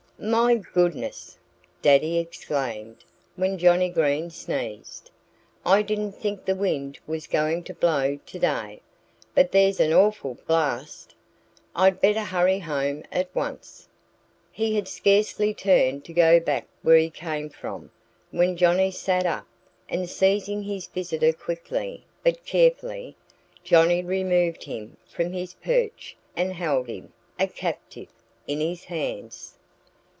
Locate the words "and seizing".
19.89-20.61